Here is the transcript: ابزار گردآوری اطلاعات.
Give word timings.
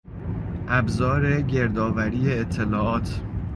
ابزار 0.67 1.41
گردآوری 1.41 2.29
اطلاعات. 2.39 3.19